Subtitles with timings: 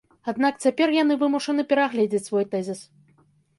[0.31, 2.85] Аднак цяпер яны вымушаны перагледзіць свой тэзіс.